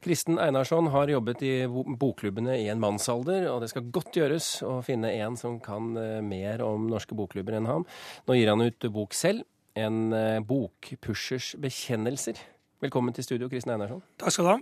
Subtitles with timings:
[0.00, 4.78] Kristen Einarsson har jobbet i bokklubbene i en mannsalder, og det skal godt gjøres å
[4.86, 7.86] finne en som kan eh, mer om norske bokklubber enn ham.
[8.28, 9.46] Nå gir han ut bok selv,
[9.78, 12.38] en eh, bokpushers bekjennelser.
[12.84, 14.02] Velkommen til studio, Kristen Einarsson.
[14.22, 14.58] Takk skal du ha.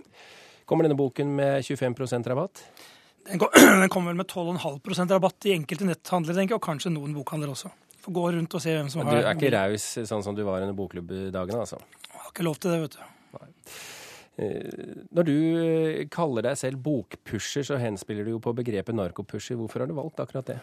[0.67, 2.63] Kommer denne boken med 25% rabatt?
[3.27, 7.53] Den, kommer vel med 12,5% rabatt i enkelte netthandler, tenker jeg, og kanskje noen bokhandler
[7.53, 7.69] også.
[8.07, 10.41] Får gå rundt og se hvem som har Du er ikke raus sånn som du
[10.47, 11.79] var under bokklubbdagene, altså?
[12.07, 13.07] Jeg har ikke lov til det, vet du.
[13.37, 13.49] Nei.
[14.37, 19.57] Eh, når du eh, kaller deg selv bokpusher, så henspiller du jo på begrepet narkopusher.
[19.57, 20.59] Hvorfor har du valgt akkurat det?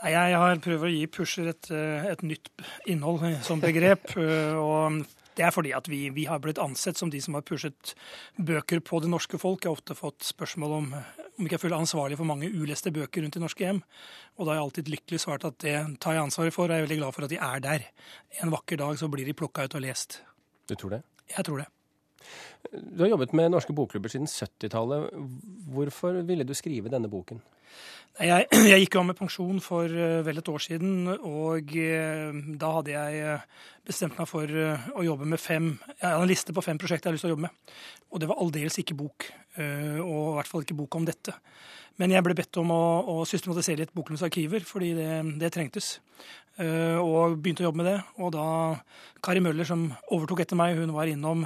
[0.00, 2.48] Jeg har prøvd å gi pusher et, eh, et nytt
[2.88, 4.14] innhold som begrep.
[4.64, 5.02] og
[5.38, 7.94] det er fordi at vi, vi, har blitt ansett som de som har pushet
[8.40, 9.62] bøker på det norske folk.
[9.62, 10.92] Jeg har ofte fått spørsmål om
[11.38, 13.78] om ikke jeg føler ansvarlig for mange uleste bøker rundt i norske hjem.
[14.38, 16.82] Og da har jeg alltid lykkelig svart at det tar jeg ansvaret for, og jeg
[16.82, 17.88] er veldig glad for at de er der.
[18.42, 20.22] En vakker dag så blir de plukka ut og lest.
[20.66, 21.04] Du tror det?
[21.30, 21.70] Jeg tror det.
[22.72, 25.14] Du har jobbet med norske bokklubber siden 70-tallet.
[25.72, 27.40] Hvorfor ville du skrive denne boken?
[28.18, 32.72] Jeg, jeg gikk av med pensjon for uh, vel et år siden, og uh, da
[32.78, 36.64] hadde jeg uh, bestemt meg for å jobbe med fem Jeg hadde en liste på
[36.64, 37.76] fem prosjekter jeg hadde lyst til å jobbe med.
[38.12, 41.32] Og det var aldeles ikke bok, og i hvert fall ikke bok om dette.
[41.98, 45.10] Men jeg ble bedt om å, å systematisere litt Boklunds arkiver, fordi det,
[45.40, 45.96] det trengtes.
[46.58, 47.98] Uh, og begynte å jobbe med det.
[48.18, 48.44] Og da
[49.22, 51.44] Kari Møller, som overtok etter meg, hun var innom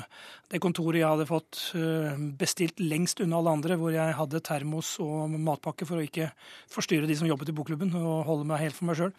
[0.53, 4.95] det kontoret jeg hadde fått uh, bestilt lengst unna alle andre, hvor jeg hadde termos
[5.05, 6.31] og matpakke for å ikke
[6.73, 9.13] forstyrre de som jobbet i bokklubben, og holde meg helt for meg sjøl.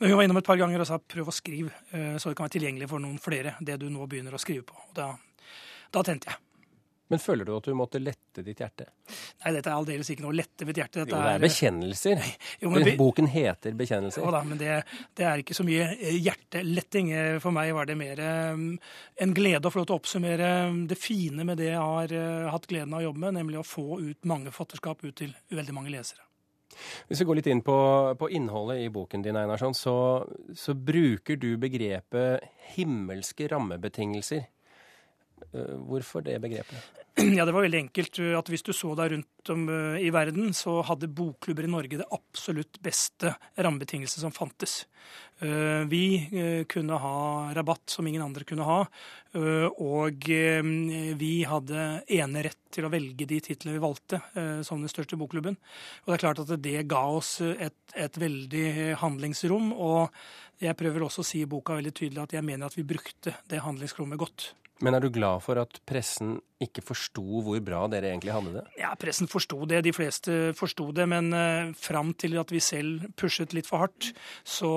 [0.00, 2.38] Men hun var innom et par ganger og sa prøv å skrive, uh, så det
[2.38, 4.78] kan være tilgjengelig for noen flere, det du nå begynner å skrive på.
[4.88, 5.12] Og da,
[5.94, 6.45] da tente jeg.
[7.12, 8.88] Men føler du at du måtte lette ditt hjerte?
[9.44, 11.04] Nei, dette er aldeles ikke noe å lette mitt hjerte.
[11.04, 12.24] Dette jo, det er bekjennelser.
[12.62, 14.24] Jo, men, Boken heter 'Bekjennelser'.
[14.24, 14.80] Jo da, men det,
[15.14, 17.12] det, er ikke så mye eh, hjerteletting.
[17.14, 18.62] Eh, for meg var det mer eh,
[19.22, 20.50] en glede å få lov til å oppsummere
[20.90, 22.14] det fine med det jeg har
[22.50, 25.76] hatt gleden av å jobbe med, nemlig å få ut mange fatterskap ut til veldig
[25.76, 26.26] mange lesere.
[27.06, 27.76] Hvis vi går litt inn på,
[28.18, 29.96] på innholdet i boken din, Einarsson, så,
[30.54, 32.44] så bruker du begrepet
[32.74, 34.48] 'himmelske rammebetingelser'.
[35.56, 36.92] Eh, hvorfor det begrepet?
[37.36, 38.18] Ja, Det var veldig enkelt.
[38.18, 41.70] Eh, at Hvis du så deg rundt om eh, i verden, så hadde bokklubber i
[41.70, 44.84] Norge det absolutt beste rammebetingelsene som fantes.
[45.36, 47.18] Vi kunne ha
[47.52, 48.78] rabatt som ingen andre kunne ha.
[49.84, 54.22] Og vi hadde enerett til å velge de titlene vi valgte
[54.64, 55.60] som den største bokklubben.
[55.60, 59.74] Og det er klart at det ga oss et, et veldig handlingsrom.
[59.76, 60.08] Og
[60.64, 63.36] jeg prøver også å si i boka veldig tydelig at jeg mener at vi brukte
[63.52, 64.54] det handlingsrommet godt.
[64.84, 68.64] Men er du glad for at pressen ikke forsto hvor bra dere egentlig hadde det?
[68.80, 69.78] Ja, pressen forsto det.
[69.86, 71.06] De fleste forsto det.
[71.08, 74.10] Men uh, fram til at vi selv pushet litt for hardt,
[74.44, 74.74] så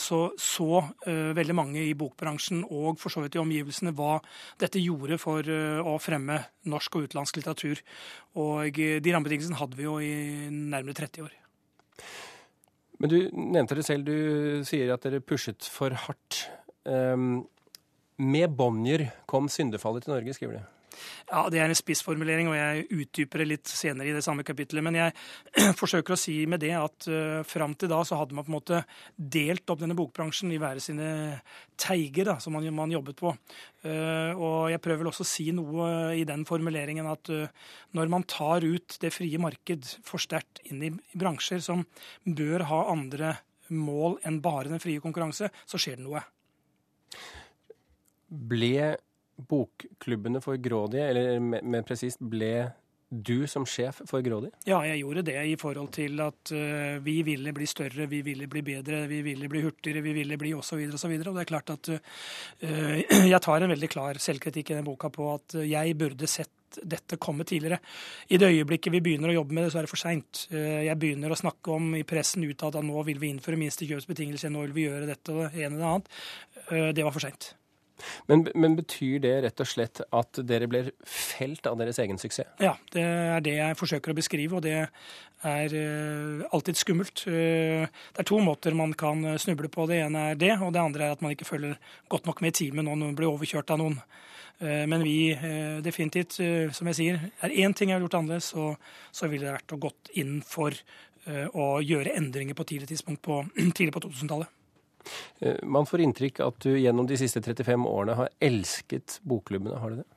[0.00, 4.18] så, så uh, veldig mange i bokbransjen og for så vidt i omgivelsene hva
[4.60, 6.40] dette gjorde for uh, å fremme
[6.72, 7.84] norsk og utenlandsk litteratur.
[8.40, 10.12] Og de rammebetingelsene hadde vi jo i
[10.48, 11.36] nærmere 30 år.
[13.02, 14.06] Men du nevnte det selv.
[14.06, 16.46] Du sier at dere pushet for hardt.
[16.86, 17.42] Um,
[18.16, 20.70] med Bonnier kom syndefallet til Norge, skriver du.
[21.30, 24.84] Ja, Det er en spissformulering, og jeg utdyper det litt senere i det samme kapittelet.
[24.84, 25.14] Men jeg
[25.80, 28.58] forsøker å si med det at uh, fram til da så hadde man på en
[28.58, 28.82] måte
[29.16, 31.08] delt opp denne bokbransjen i hver sine
[31.80, 33.34] teiger da, som man, man jobbet på.
[33.86, 35.86] Uh, og jeg prøver vel også å si noe
[36.18, 37.48] i den formuleringen at uh,
[37.96, 41.86] når man tar ut det frie marked for sterkt inn i bransjer som
[42.24, 43.36] bør ha andre
[43.72, 46.20] mål enn bare den frie konkurranse, så skjer det noe.
[48.32, 48.92] Ble
[49.48, 52.70] bokklubbene for grådige, eller mer presist, ble
[53.12, 54.50] du som sjef for Grådig?
[54.64, 58.48] Ja, jeg gjorde det i forhold til at uh, vi ville bli større, vi ville
[58.48, 60.80] bli bedre, vi ville bli hurtigere, vi ville bli osv.
[60.88, 61.12] osv.
[61.12, 64.88] Og, og det er klart at uh, jeg tar en veldig klar selvkritikk i den
[64.88, 67.82] boka på at jeg burde sett dette komme tidligere.
[68.32, 70.46] I det øyeblikket vi begynner å jobbe med det, så er det for seint.
[70.48, 74.64] Jeg begynner å snakke om i pressen utad at nå vil vi innføre minstekjøpsbetingelser, nå
[74.64, 76.14] vil vi gjøre dette og det ene og det annet.
[76.96, 77.50] Det var for seint.
[78.30, 82.50] Men, men, betyr det rett og slett at dere blir felt av deres egen suksess?
[82.62, 87.24] Ja, det er det jeg forsøker å beskrive, og det er uh, alltid skummelt.
[87.26, 89.86] Uh, det er to måter man kan snuble på.
[89.90, 91.78] Det ene er det, og det andre er at man ikke følger
[92.12, 93.98] godt nok med i timen når noen blir overkjørt av noen.
[94.62, 95.32] Men vi
[95.82, 96.36] definitivt,
[96.76, 98.68] som jeg sier, er én ting jeg har gjort annerledes, så,
[99.10, 100.76] så ville det vært å gått inn for
[101.58, 103.40] å gjøre endringer på tidlig tidspunkt på,
[103.74, 104.52] tidlig på 2000-tallet.
[105.40, 109.92] Eh, man får inntrykk at du gjennom de siste 35 årene har elsket bokklubbene, har
[109.92, 110.08] du det?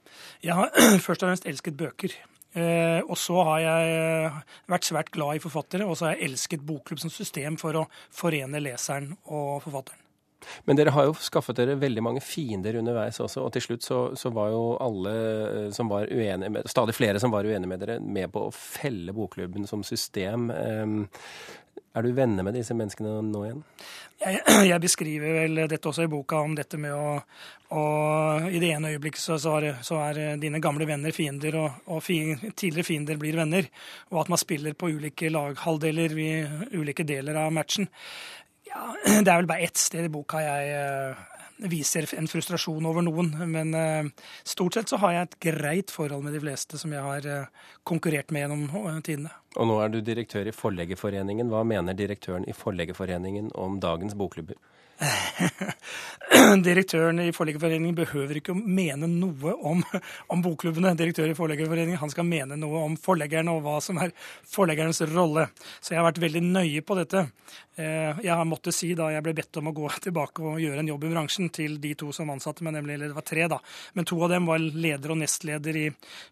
[0.46, 0.72] Jeg har
[1.06, 2.16] først og fremst elsket bøker.
[2.56, 4.40] Eh, og så har jeg eh,
[4.72, 7.86] vært svært glad i forfattere, og så har jeg elsket bokklubb som system for å
[8.16, 10.00] forene leseren og forfatteren.
[10.70, 14.00] Men dere har jo skaffet dere veldig mange fiender underveis også, og til slutt så,
[14.16, 17.84] så var jo alle eh, som var uenige med Stadig flere som var uenige med
[17.84, 20.48] dere, med på å felle bokklubben som system.
[21.96, 23.62] Er du venner med disse menneskene nå igjen?
[24.20, 27.20] Jeg, jeg, beskriver vel dette også i boka, om dette med å,
[27.76, 27.84] å
[28.50, 32.04] I det ene øyeblikket så, så, er, så, er, dine gamle venner fiender, og, og
[32.04, 32.20] fi,
[32.52, 33.70] tidligere fiender blir venner.
[34.12, 36.32] Og at man spiller på ulike laghalvdeler i
[36.76, 37.88] ulike deler av matchen.
[38.68, 38.90] Ja,
[39.24, 41.24] det er vel bare ett sted i boka jeg eh,
[41.72, 43.32] viser en frustrasjon over noen.
[43.48, 47.06] Men uh, stort sett så har jeg et greit forhold med de fleste som jeg
[47.06, 49.32] har uh, konkurrert med gjennom tidene.
[49.56, 51.52] Og nå er du direktør i Forleggerforeningen.
[51.52, 54.60] Hva mener direktøren i Forleggerforeningen om dagens bokklubber?
[56.64, 59.82] Direktøren i Forleggerforeningen behøver ikke å mene noe om,
[60.32, 60.94] om bokklubbene.
[60.98, 64.14] Direktør i Forleggerforeningen han skal mene noe om forleggerne og hva som er
[64.50, 65.50] forleggernes rolle.
[65.82, 67.26] Så jeg har vært veldig nøye på dette.
[67.76, 70.80] Eh, jeg har måttet si da jeg ble bedt om å gå tilbake og gjøre
[70.80, 73.50] en jobb i bransjen til de to som ansatte meg, nemlig eller det var tre,
[73.52, 73.60] da.
[74.00, 75.86] Men to av dem var leder og nestleder i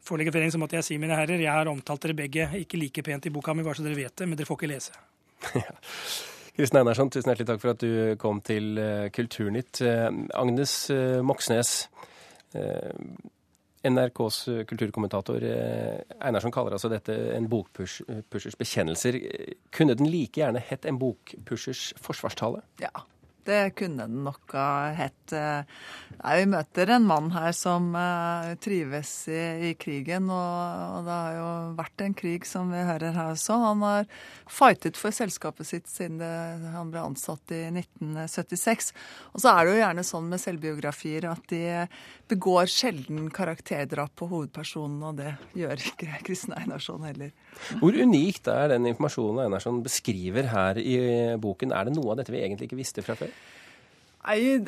[0.07, 0.55] Forleggerforeningen.
[0.55, 3.33] Så måtte jeg si, mine herrer, jeg har omtalt dere begge ikke like pent i
[3.33, 4.95] boka mi, bare så dere vet det, men dere får ikke lese.
[6.53, 9.81] Kristin Einarsson, tusen hjertelig takk for at du kom til eh, Kulturnytt.
[9.81, 11.71] Eh, Agnes eh, Moxnes,
[13.83, 14.37] NRKs
[14.69, 15.41] kulturkommentator.
[16.21, 19.17] Einarsson kaller altså dette en bokpushers bekjennelser.
[19.73, 22.61] Kunne den like gjerne hett en bokpushers forsvarstale?
[22.79, 22.93] Ja,
[23.47, 25.33] det kunne den nok ha hett.
[25.33, 31.17] Nei, vi møter en mann her som uh, trives i, i krigen, og, og, det
[31.17, 31.47] har jo
[31.79, 33.57] vært en krig, som vi hører her også.
[33.63, 34.07] Han har
[34.51, 36.31] fightet for selskapet sitt siden det,
[36.73, 38.93] han ble ansatt i 1976.
[39.33, 41.63] Og så er det jo gjerne sånn med selvbiografier at de
[42.31, 47.33] begår sjelden karakterdrap på hovedpersonen, og det gjør ikke Kristen Einarsson heller.
[47.81, 50.97] Hvor unikt er den informasjonen Einarsson beskriver her i
[51.41, 51.73] boken?
[51.75, 53.32] Er det noe av dette vi egentlig ikke visste fra før?
[54.23, 54.63] Nei,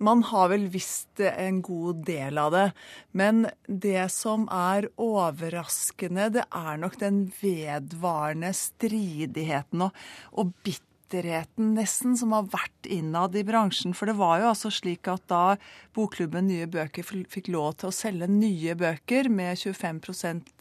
[0.00, 2.68] man har vel visst en god del av det.
[3.12, 9.98] Men det som er overraskende, det er nok den vedvarende stridigheten og,
[10.32, 13.92] og bitterheten nesten som har vært innad i bransjen.
[13.92, 15.58] For det var jo altså slik at da
[15.96, 20.00] bokklubben Nye Bøker fikk lov til å selge nye bøker med 25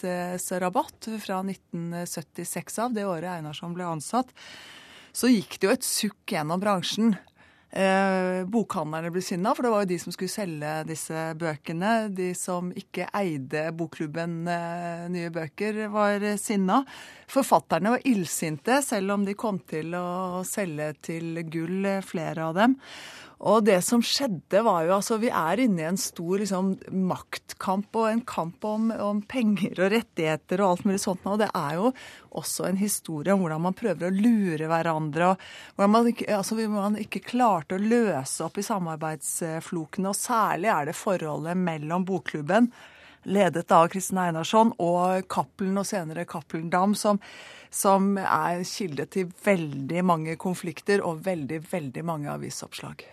[0.03, 0.35] eh,
[0.65, 4.35] rabatt fra 1976 av, det året Einarsson ble ansatt,
[5.19, 7.17] så gikk det jo et sukk gjennom bransjen.
[7.69, 11.91] Eh, bokhandlerne ble sinna, for det var jo de som skulle selge disse bøkene.
[12.15, 16.81] De som ikke eide bokklubben eh, Nye Bøker, var sinna.
[17.29, 22.57] Forfatterne var illsinte, selv om de kom til å selge til gull, eh, flere av
[22.57, 22.79] dem.
[23.39, 27.95] Og det som skjedde, var jo altså Vi er inne i en stor liksom, maktkamp
[27.95, 31.23] og en kamp om, om, penger og rettigheter og alt mulig sånt.
[31.23, 31.93] Og det er jo
[32.35, 35.31] også en historie om hvordan man prøver å lure hverandre.
[35.31, 35.45] og
[35.77, 40.11] hvordan man ikke, altså, man ikke klarte å løse opp i samarbeidsflokene.
[40.11, 42.67] Og særlig er det forholdet mellom bokklubben,
[43.23, 47.23] ledet av Kristin Einarsson, og Cappelen og senere Cappelen Dam, som
[47.69, 53.05] som er kilde til veldig mange konflikter og veldig, veldig mange avisoppslag.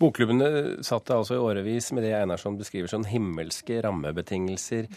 [0.00, 4.90] Bokklubbene satt altså i årevis med det Einarsson beskriver som himmelske rammebetingelser.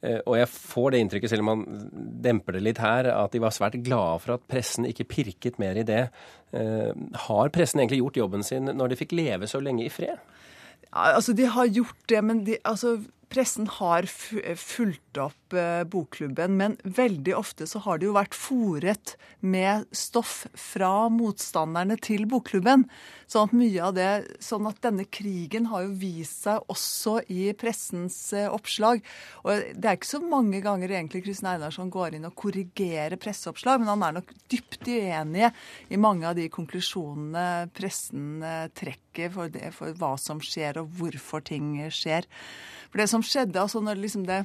[0.00, 1.88] Eh, og jeg får det inntrykket, selv om man
[2.24, 5.76] demper det litt her, at de var svært glade for at pressen ikke pirket mer
[5.80, 6.06] i det.
[6.56, 6.92] Eh,
[7.26, 10.20] har pressen egentlig gjort jobben sin når de fikk leve så lenge i fred?
[10.90, 12.96] Altså, De har gjort det, men de, altså,
[13.30, 19.14] pressen har fulgt opp eh, bokklubben, men veldig ofte så har det jo vært fòret
[19.46, 22.86] med stoff fra motstanderne til bokklubben.
[23.30, 24.08] Sånn at mye av det,
[24.42, 29.04] sånn at denne krigen har jo vist seg også i pressens eh, oppslag.
[29.44, 33.78] Og det er ikke så mange ganger egentlig Kristin Einarsson går inn og korrigerer presseoppslag,
[33.82, 35.52] men han er nok dypt uenig
[35.90, 40.90] i mange av de konklusjonene pressen eh, trekker for, det, for hva som skjer og
[40.98, 42.26] hvorfor ting skjer.
[42.90, 44.44] For det som skjedde, altså når liksom det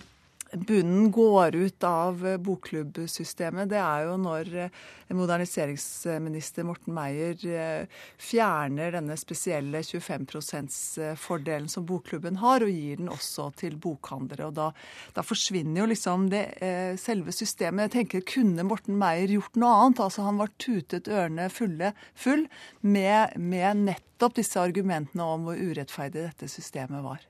[0.54, 4.84] bunnen går ut av bokklubbsystemet, det er jo når eh,
[5.18, 13.12] moderniseringsminister Morten Meier eh, fjerner denne spesielle 25 %-fordelen som bokklubben har, og gir den
[13.12, 14.50] også til bokhandlere.
[14.50, 14.70] Og da,
[15.18, 17.90] da forsvinner jo liksom det, eh, selve systemet.
[17.90, 20.04] Jeg tenker, Kunne Morten Meier gjort noe annet?
[20.08, 22.48] Altså Han var tutet ørene fulle, full
[22.82, 27.26] med, med nettopp disse argumentene om hvor urettferdig dette systemet var.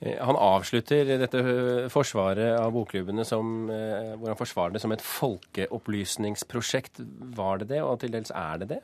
[0.00, 4.92] Eh, han avslutter dette eh, forsvaret av bokklubbene som, eh, hvor han forsvarer det som
[4.94, 6.94] et folkeopplysningsprosjekt.
[7.38, 8.82] Var det det, og til dels er det det?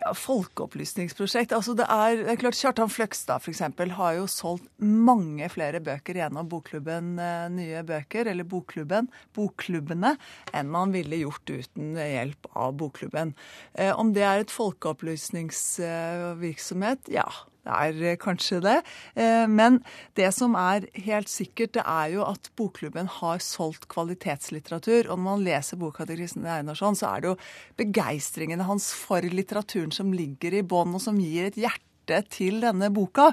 [0.00, 1.52] Ja, Folkeopplysningsprosjekt.
[1.52, 6.16] altså det er, det er klart Kjartan Fløgstad eksempel, har jo solgt mange flere bøker
[6.16, 7.20] gjennom Bokklubben
[7.52, 10.16] Nye Bøker, eller Bokklubben, Bokklubbene,
[10.56, 13.36] enn han ville gjort uten hjelp av Bokklubben.
[13.76, 17.12] Om det er et folkeopplysningsvirksomhet?
[17.12, 17.28] Ja,
[17.66, 18.76] det er eh, kanskje det.
[19.14, 19.80] Eh, men
[20.18, 25.10] det som er helt sikkert, det er jo at Bokklubben har solgt kvalitetslitteratur.
[25.10, 27.38] Og når man leser boka til Kristin Einarsson, så er det jo
[27.80, 31.89] begeistringene hans for litteraturen som ligger i bånn, og som gir et hjerte
[32.32, 33.30] til denne boka.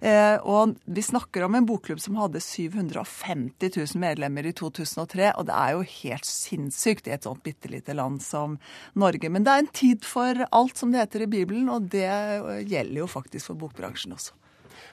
[0.00, 5.48] Eh, og vi snakker om en bokklubb som hadde 750 000 medlemmer i 2003, og
[5.50, 8.58] det er jo helt sinnssykt i et sånt bitte lite land som
[8.94, 9.30] Norge.
[9.32, 12.08] Men det er en tid for alt, som det heter i Bibelen, og det
[12.70, 14.36] gjelder jo faktisk for bokbransjen også.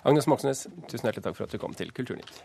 [0.07, 2.43] Agnes Moxnes, tusen hjertelig takk for at du kom til Kulturnytt.